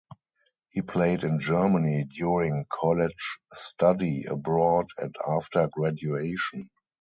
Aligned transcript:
He 0.71 0.81
played 0.81 1.23
in 1.23 1.39
Germany 1.39 2.05
during 2.05 2.65
college 2.71 3.37
study 3.53 4.23
abroad 4.23 4.87
and 4.97 5.13
after 5.27 5.69
graduation. 5.71 6.71